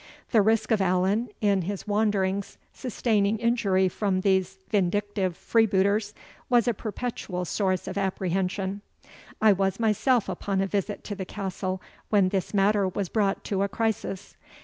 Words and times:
The 0.31 0.41
risk 0.41 0.71
of 0.71 0.81
Allan, 0.81 1.29
in 1.41 1.61
his 1.61 1.87
wanderings, 1.87 2.57
sustaining 2.73 3.37
injury 3.37 3.87
from 3.87 4.21
these 4.21 4.57
vindictive 4.71 5.37
freebooters, 5.37 6.15
was 6.49 6.67
a 6.67 6.73
perpetual 6.73 7.45
source 7.45 7.87
of 7.87 7.99
apprehension. 7.99 8.81
"I 9.39 9.51
was 9.53 9.79
myself 9.79 10.27
upon 10.27 10.59
a 10.59 10.65
visit 10.65 11.03
to 11.03 11.13
the 11.13 11.23
castle 11.25 11.83
when 12.09 12.29
this 12.29 12.51
matter 12.51 12.87
was 12.87 13.09
brought 13.09 13.43
to 13.43 13.61
a 13.61 13.69
crisis. 13.69 14.35